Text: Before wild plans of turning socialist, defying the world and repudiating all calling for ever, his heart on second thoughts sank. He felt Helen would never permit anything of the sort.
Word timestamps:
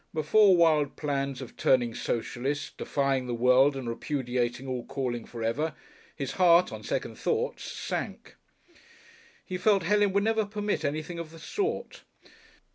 Before 0.15 0.57
wild 0.57 0.95
plans 0.95 1.43
of 1.43 1.55
turning 1.55 1.93
socialist, 1.93 2.75
defying 2.77 3.27
the 3.27 3.35
world 3.35 3.75
and 3.75 3.87
repudiating 3.87 4.65
all 4.67 4.83
calling 4.83 5.25
for 5.25 5.43
ever, 5.43 5.75
his 6.15 6.31
heart 6.31 6.71
on 6.71 6.81
second 6.81 7.19
thoughts 7.19 7.65
sank. 7.65 8.35
He 9.45 9.59
felt 9.59 9.83
Helen 9.83 10.11
would 10.13 10.23
never 10.23 10.43
permit 10.43 10.83
anything 10.83 11.19
of 11.19 11.29
the 11.29 11.37
sort. 11.37 12.01